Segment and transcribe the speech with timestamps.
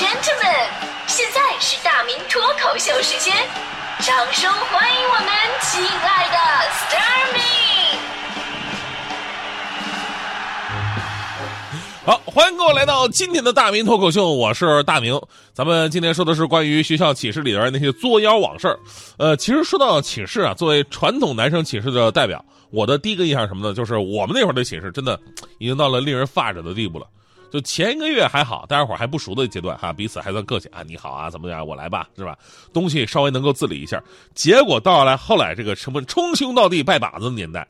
[0.00, 0.64] gentlemen，
[1.06, 3.36] 现在是大明脱口秀时间，
[4.00, 5.28] 掌声欢迎我们
[5.60, 6.38] 亲爱的
[6.70, 7.40] s t a r m y
[12.06, 15.20] 好，欢迎各位来到今天的大明脱口秀，我是大明。
[15.52, 18.74] 咱们今天说的是关于学校寝室里边那些作妖往事。
[19.18, 23.74] 呃，其实说到寝室啊，作为传统男生寝室的代表，我的第一个印象是什么呢？
[23.74, 25.20] 就是我们那会儿的寝室真的
[25.58, 27.06] 已经到了令人发指的地步了。
[27.50, 32.38] 就前一个月还好，大家伙还不熟的阶段哈，彼此还算客气啊，你好啊，怎么样，我来吧，是吧？
[32.72, 34.00] 东西稍微能够自理一下。
[34.34, 37.66] 结果到来后来这个什么称兄道弟拜把子的年代，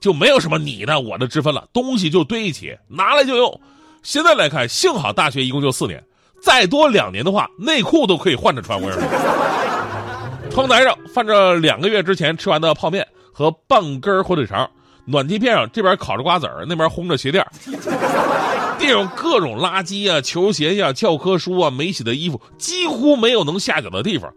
[0.00, 3.60] 就没有什么你的我的之分了，东西就堆一起，拿来就用。
[4.02, 6.00] 现在来看，幸好大学一共就四年，
[6.40, 8.80] 再多两年的话，内裤都可以换着穿。
[8.80, 14.70] 我跟你说，窗台上放着两个月之前吃完的泡面和半根火腿肠，
[15.06, 17.46] 暖气片上这边烤着瓜子儿，那边烘着鞋垫
[18.78, 24.30] 地上 各种垃圾啊、球鞋呀、教科书啊、没洗的衣服，几乎没有能下脚的地方。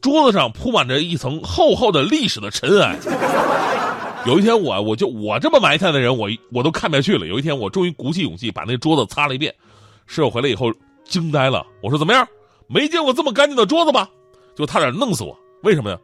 [0.00, 2.96] 桌子上铺满着一层厚厚的历史的尘埃。
[4.26, 7.26] 有一天，我我就我这么埋汰的人，我我都看不下去了。
[7.26, 9.54] 有一天，我终于鼓起勇气把那桌子擦了一遍。
[10.06, 10.72] 室友回来以后
[11.04, 12.26] 惊呆了，我说怎么样？
[12.68, 14.08] 没见过这么干净的桌子吧？
[14.56, 15.38] 就差点弄死我。
[15.62, 15.98] 为什么呀？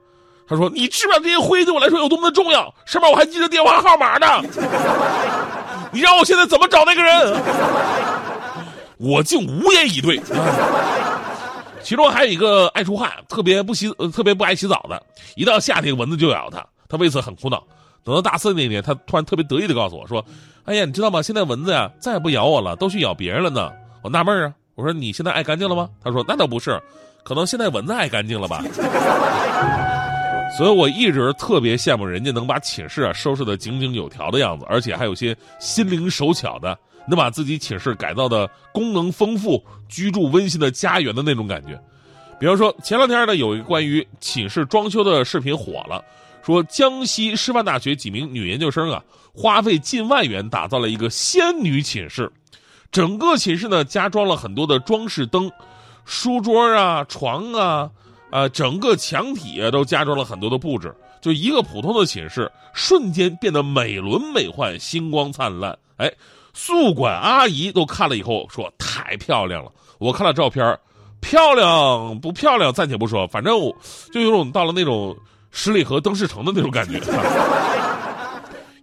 [0.52, 2.72] 他说你知不知道这些灰对我来说有多么的重要？
[2.84, 4.26] 上面我还记着电话号码呢。
[5.90, 7.42] 你让我现在怎么找那个人？
[8.98, 10.20] 我竟无言以对。
[11.82, 15.02] 其中还有一个爱出汗、特别不洗、特别不爱洗澡的，
[15.36, 17.64] 一到夏天蚊子就咬他，他为此很苦恼。
[18.04, 20.22] 等到大四那年，他突然特别得意的告诉我说
[20.66, 21.22] ：“哎呀，你知道吗？
[21.22, 23.72] 现在蚊子呀再也不咬我了，都去咬别人了呢。”
[24.04, 26.78] 我纳闷啊，我说：“你现在爱干净了吗？”他说：“那倒不是，
[27.24, 28.62] 可能现在蚊子爱干净了吧。”
[30.56, 36.78] 所以我一直特别羡慕人家能把寝室啊收拾的井井有条的样子，而且还有些心灵手巧的，
[37.08, 41.80] 能把自己寝室改造的功能丰富、居住温馨的家园的那种感觉。
[42.38, 46.04] 比方说，前两天呢有一个关于寝室装修的视频火了，
[46.44, 49.02] 说江西师范大学几名女研究生啊
[49.34, 52.30] 花费近万元打造了一个仙女寝室，
[52.90, 55.50] 整个寝室呢加装了很多的装饰灯，
[56.04, 57.90] 书桌啊、床啊。
[58.32, 65.78] 啊，整个墙体啊都加装了很多的布置，就一个普通的寝室，瞬间变得美轮美奂、星光灿烂。
[65.98, 66.10] 哎，
[66.54, 69.70] 宿管阿姨都看了以后说太漂亮了。
[69.98, 70.76] 我看了照片，
[71.20, 73.54] 漂亮不漂亮暂且不说，反正
[74.12, 75.14] 就有种到了那种
[75.50, 76.98] 十里河灯饰城的那种感觉。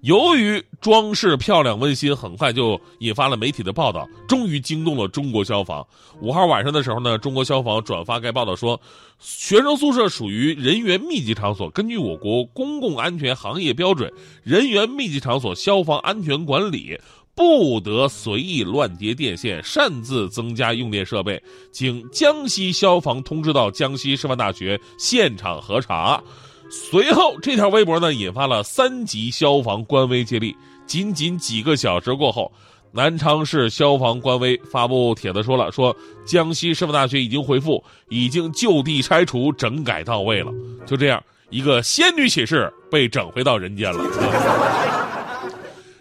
[0.02, 5.86] 由于装饰漂亮温馨，很快就引发了媒体的报道，终于惊动了中国消防。
[6.22, 8.80] 五号晚上的时候呢，中国消防转发该报道说，
[9.20, 14.10] 学生宿舍属于人员密集场所，根据我国公共安全行业标准，
[14.42, 16.98] 人员密集场所消防安全管理
[17.36, 21.42] 不得随意乱接电线，擅自增加用电设备，
[21.74, 26.24] 请江西消防通知到江西师范大学现场核查。
[26.70, 30.56] 随后，这条微博呢引发了三级消防官微接力。
[30.86, 32.52] 仅仅几个小时过后，
[32.92, 40.52] 南昌市消防官微发布帖子说了：“说江西师范大学已经回复，已经就地拆除，整改到位了。”
[40.88, 44.04] 就这样，一个仙女寝室被整回到人间了。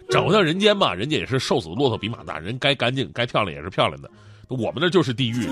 [0.09, 4.09] 整回到人间嘛，人家也是瘦死的骆驼比马大，人该干净该漂亮也是漂亮的。
[4.47, 5.47] 我们那就是地狱。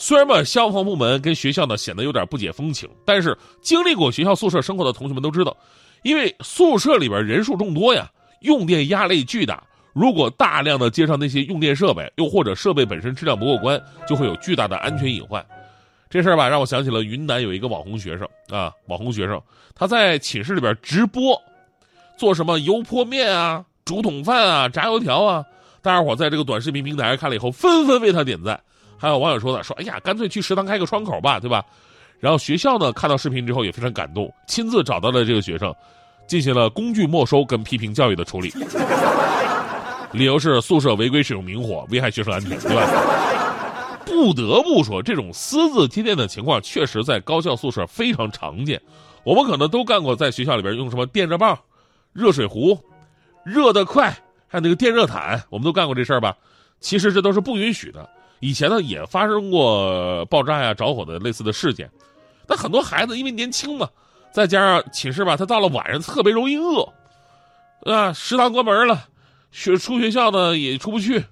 [0.00, 5.54] 虽然吧，消防部门跟学校呢显得有点不解风情，但是经历过学校宿舍生活的同学们都知道，
[6.02, 9.62] 因为宿舍里边人数众多呀，用电压力巨大。
[9.92, 13.78] 如果大量的接上那些用电设备，又或者设备本身质量不过关，
[14.08, 15.44] 就会有巨大的安全隐患。
[16.08, 19.38] 这事儿吧，让我想起了云南有一个网红学生啊，网红学生
[19.74, 21.38] 他在寝室里边直播，
[22.16, 25.44] 做什么油泼面啊、竹筒饭啊、炸油条啊，
[25.82, 28.58] 大家伙在这个短视频平台上看了以后，纷纷为他点赞。
[29.00, 31.64] 还有网友说呢，说哎呀，干脆去食堂开个窗口吧，对吧？
[32.18, 35.74] 然后学校呢看到视频之后也非常感动，亲自找到了这个学生，
[36.26, 38.52] 进行了工具没收跟批评教育的处理。
[40.12, 42.86] 理由是宿舍违规使用明火，危害学生安全，对吧？
[44.04, 48.78] 不得不说，这种私自接电的情况确实在高校宿舍非常常见。
[49.24, 51.58] 我们可能都干过在学校里边用什么电热棒、
[52.12, 52.78] 热水壶、
[53.44, 54.10] 热得快，
[54.46, 56.36] 还有那个电热毯，我们都干过这事儿吧？
[56.80, 58.06] 其实这都是不允许的。
[58.40, 61.90] 以前呢也发生过爆炸呀、着火的类似的事件，
[62.46, 63.88] 但很多孩子因为年轻嘛，
[64.32, 66.88] 再加上寝室吧，他到了晚上特别容易饿，
[67.84, 69.08] 啊，食堂关门了，
[69.52, 71.24] 学出学校呢也出不去，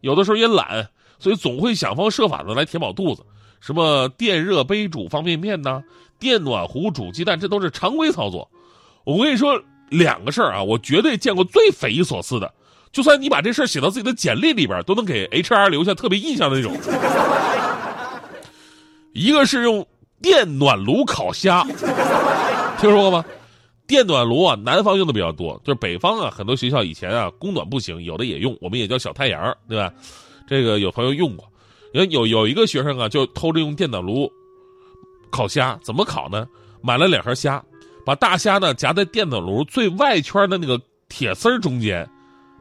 [0.00, 0.88] 有的时候也懒，
[1.18, 3.22] 所以总会想方设法的来填饱肚子，
[3.60, 5.82] 什么电热杯煮方便面呐，
[6.18, 8.50] 电暖壶煮鸡蛋，这都是常规操作。
[9.04, 12.52] 我跟你说两个事儿啊，我绝对见过最匪夷所思的。
[12.96, 16.74] 就算你把这事写到自己的简历里边，都能给 HR 留下特别印象的那种。
[19.12, 19.86] 一个是用
[20.22, 21.62] 电暖炉烤虾，
[22.80, 23.22] 听说过吗？
[23.86, 29.92] 电暖炉啊，南方用的比较多，就是北方啊，很多学校以前啊供暖不行，有的也用，我们也叫小太阳，对吧？
[30.48, 31.46] 这个有朋友用过，
[31.92, 34.26] 有有有一个学生啊，就偷着用电暖炉
[35.30, 36.48] 烤虾，怎么烤呢？
[36.80, 37.62] 买了两盒虾，
[38.06, 42.08] 把大虾呢夹在电暖炉最外圈的那个铁丝中间，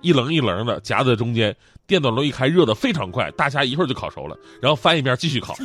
[0.06, 1.56] 一棱一棱的夹在中间。
[1.88, 5.56] 电暖炉一开，热的非常快，大虾一会儿就烤熟了，然后翻一面继续烤，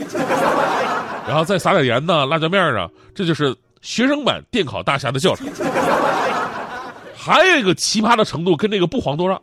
[1.27, 5.47] 然后再撒点盐呢、辣椒面啊，这就是学生版电烤大虾的教程。
[7.15, 9.41] 还有一个奇葩的程度跟这个不遑多让，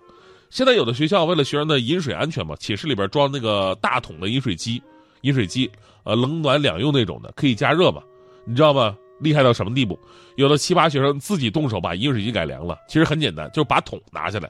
[0.51, 4.79] 现在有的学校为了学生的饮水安全嘛，寝室里边装那个大桶的饮水机，
[5.21, 5.67] 饮水机
[6.03, 8.03] 呃冷暖两用那种的，可以加热嘛，
[8.45, 8.95] 你知道吗？
[9.19, 9.99] 厉害到什么地步？
[10.35, 14.47] 有的奇葩学生自己动手把饮水机改良了，其实很简单，就是把桶拿下来。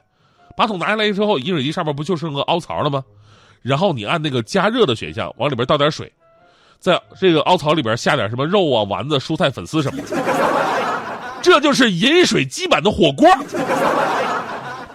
[0.58, 3.00] 把桶拿下来之后，饮水机上面不就剩个凹槽了吗？
[3.62, 6.12] 然后你按那个加热的选项，往里边倒点水，
[6.80, 10.18] 在这个凹槽里边下点什么肉啊、丸子、蔬菜、粉丝什么的，
[11.40, 13.28] 这就是饮水机版的火锅。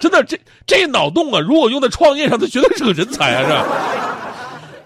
[0.02, 0.38] 真的，这
[0.68, 3.44] 这脑洞啊，如果用在创业上，他绝对是个人才啊！
[3.48, 3.66] 这，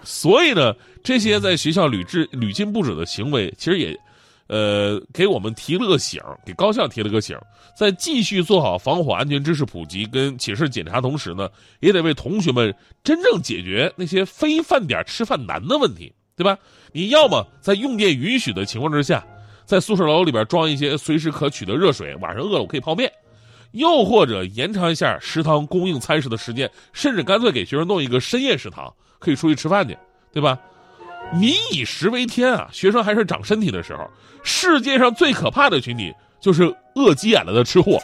[0.04, 0.72] 所以呢，
[1.02, 3.98] 这些在学校屡治屡禁不止的行为，其实也。
[4.48, 7.38] 呃，给我们提了个醒，给高校提了个醒，
[7.76, 11.48] 在继续做好防火安全知识普及跟寝室检查同时呢，
[11.80, 12.74] 也得为同学们
[13.04, 16.58] 真正解决那些非饭点吃饭难的问题，对吧？
[16.92, 19.22] 你要么在用电允许的情况之下，
[19.66, 23.06] 在宿舍楼里边装一些随时可取的热水，晚上饿了我可以泡面；
[23.72, 29.94] 又或者延长一下食堂供应餐食的时间，甚至干脆给学生弄一个深夜食堂，可以出去吃饭去，
[30.32, 30.58] 对吧？
[31.34, 32.68] 民以食为天啊！
[32.72, 34.08] 学生还是长身体的时候，
[34.42, 37.98] 世界上最可怕的群体就是饿急眼了的吃货，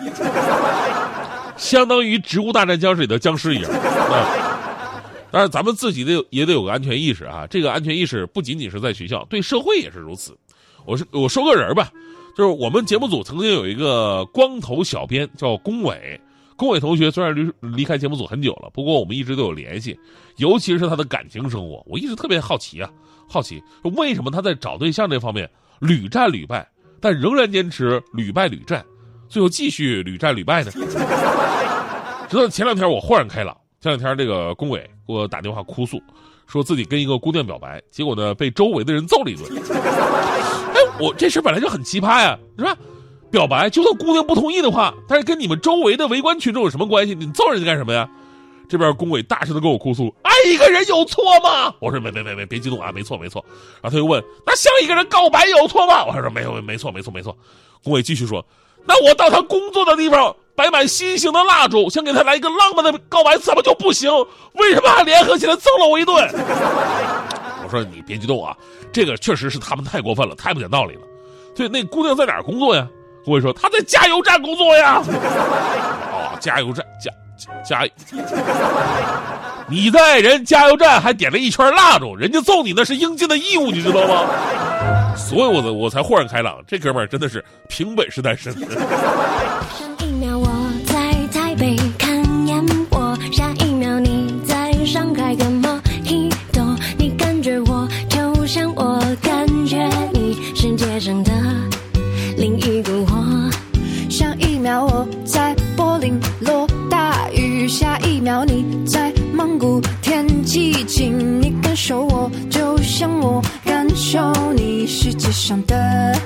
[1.56, 3.70] 相当于《植物大战僵尸》里的僵尸一样。
[3.70, 4.40] 啊
[5.30, 7.44] 当然，咱们自己得也得有个安全意识啊！
[7.50, 10.38] 这个安全意识不仅仅是在学校，对社会也是如此。
[10.84, 11.90] 我是我说个人吧，
[12.36, 16.20] 就是我们节目组曾经有一个光头小编叫龚伟。
[16.54, 19.98] 龚伟同学虽然离离开节目组很久了，不过我们一直都有联系，
[20.36, 22.88] 尤其是他的感情生活，我一直特别好奇啊，
[23.28, 23.62] 好奇
[23.96, 25.48] 为什么他在找对象这方面
[25.80, 26.66] 屡战屡败，
[27.00, 28.84] 但仍然坚持屡败屡战，
[29.28, 30.70] 最后继续屡战屡败呢？
[32.28, 36.00] 直到前两天我豁然开朗，前两天这个龚伟给我打电话哭诉，
[36.46, 39.44] 说自己跟一个姑娘表白，结果呢被周围的人揍了一顿。
[40.74, 42.76] 哎，我这事本来就很奇葩呀，是吧？
[43.30, 47.14] 表白，就算姑娘不同意的话，但是跟你们周围的围观群众有什么关系？
[47.14, 48.08] 你揍人家干什么呀？
[48.68, 53.44] 这边工伟大声的跟我哭诉：“爱一个人有错吗？”我说：“没没没没，别激动啊，没错没错。”
[53.80, 57.36] 然后他又问：“那向一个人告白有错吗？”我说：“没有没错没错没错。”
[57.84, 58.44] 工伟继续说
[58.86, 64.10] ：“那我到他工作的地方摆满心形的蜡烛，想给他来一个浪漫的告白，怎么就不行？
[64.54, 66.16] 为什么还联合起来揍了我一顿？”
[67.62, 68.56] 我说：“你别激动啊，
[68.92, 71.02] 这个确实是他们太过分了，太不讲道理了。
[71.54, 72.88] 对，那姑娘在哪儿工作呀？”
[73.24, 75.02] 工伟说：“她在加油站工作呀。”
[76.12, 77.10] 哦，加油站加
[77.64, 77.86] 加，
[79.68, 84.26] 你在人加油站还点了一圈蜡烛，人家揍你那是应尽的义务，你知道吗？
[85.16, 88.52] 所以我的我才豁然开朗，这哥们儿真的是凭本事单身。
[88.52, 88.68] 上
[90.00, 90.48] 一秒我
[90.86, 101.32] 在台北看烟火，下一秒你在上海跟莫吉托，你感觉我就像我感觉你，世界上的
[102.36, 103.50] 另一个我。
[104.10, 106.68] 上一秒我在柏林落，
[108.24, 116.18] 秒你在蒙古天气晴，你感受我就像我感受你，世界上的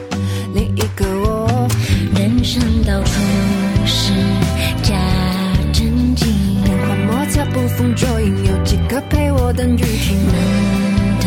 [0.55, 1.69] 另一个我。
[2.15, 3.11] 人生到处
[3.85, 4.13] 是
[4.81, 4.95] 假
[5.73, 6.29] 正经，
[6.63, 10.17] 变幻莫测，捕风捉影，有几个陪我等雨停？
[10.29, 11.27] 难得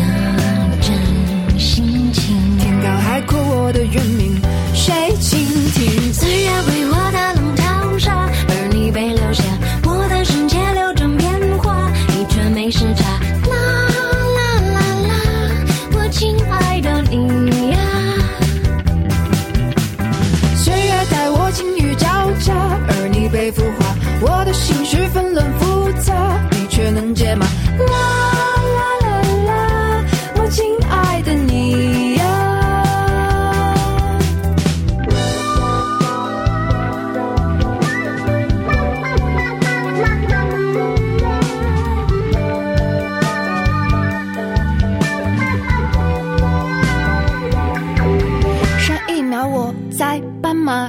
[0.80, 2.34] 真心情。
[2.58, 4.31] 天高海阔，我的原名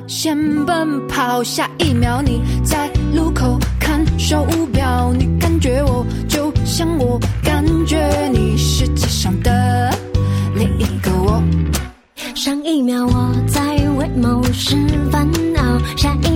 [0.07, 9.89] 先奔跑下一秒你在路口看手表你感觉我就像我感觉你世界上的
[10.55, 11.41] 另一个我。
[12.35, 13.61] 上一秒我在
[13.97, 14.75] 为某事
[15.11, 16.32] 烦恼下一